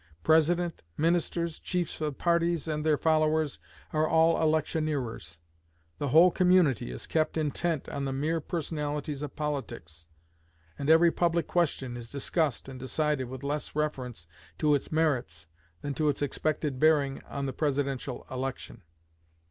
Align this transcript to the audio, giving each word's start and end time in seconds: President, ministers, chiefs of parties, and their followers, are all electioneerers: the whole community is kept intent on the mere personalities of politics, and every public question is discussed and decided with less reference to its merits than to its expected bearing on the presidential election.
President, 0.23 0.81
ministers, 0.97 1.59
chiefs 1.59 2.01
of 2.01 2.17
parties, 2.17 2.67
and 2.67 2.83
their 2.83 2.97
followers, 2.97 3.59
are 3.93 4.07
all 4.07 4.33
electioneerers: 4.39 5.37
the 5.99 6.07
whole 6.07 6.31
community 6.31 6.89
is 6.89 7.05
kept 7.05 7.37
intent 7.37 7.87
on 7.87 8.05
the 8.05 8.11
mere 8.11 8.41
personalities 8.41 9.21
of 9.21 9.35
politics, 9.35 10.07
and 10.79 10.89
every 10.89 11.11
public 11.11 11.45
question 11.45 11.95
is 11.95 12.09
discussed 12.09 12.67
and 12.67 12.79
decided 12.79 13.29
with 13.29 13.43
less 13.43 13.75
reference 13.75 14.25
to 14.57 14.73
its 14.73 14.91
merits 14.91 15.45
than 15.83 15.93
to 15.93 16.09
its 16.09 16.23
expected 16.23 16.79
bearing 16.79 17.21
on 17.25 17.45
the 17.45 17.53
presidential 17.53 18.25
election. 18.31 18.81